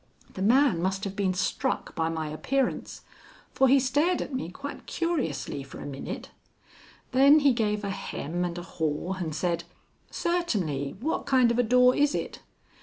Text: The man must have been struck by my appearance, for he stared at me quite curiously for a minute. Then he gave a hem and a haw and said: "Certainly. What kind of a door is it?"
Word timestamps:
The 0.33 0.41
man 0.41 0.81
must 0.81 1.03
have 1.03 1.15
been 1.15 1.35
struck 1.35 1.93
by 1.93 2.09
my 2.09 2.29
appearance, 2.29 3.01
for 3.53 3.67
he 3.67 3.79
stared 3.79 4.19
at 4.19 4.33
me 4.33 4.49
quite 4.49 4.87
curiously 4.87 5.61
for 5.61 5.79
a 5.79 5.85
minute. 5.85 6.31
Then 7.11 7.41
he 7.41 7.53
gave 7.53 7.83
a 7.83 7.91
hem 7.91 8.43
and 8.43 8.57
a 8.57 8.63
haw 8.63 9.13
and 9.19 9.35
said: 9.35 9.63
"Certainly. 10.09 10.95
What 11.01 11.27
kind 11.27 11.51
of 11.51 11.59
a 11.59 11.63
door 11.63 11.95
is 11.95 12.15
it?" 12.15 12.39